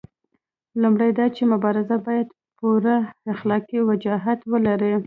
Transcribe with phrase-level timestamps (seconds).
[0.81, 2.97] لومړی دا چې مبارزه باید پوره
[3.33, 4.93] اخلاقي وجاهت ولري.